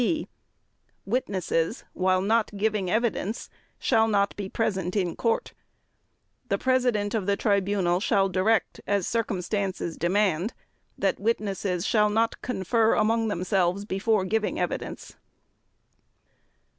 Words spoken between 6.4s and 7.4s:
The President of the